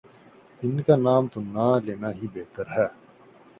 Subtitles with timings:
[0.61, 2.87] ان کا نام تو نہ لینا ہی بہتر ہے۔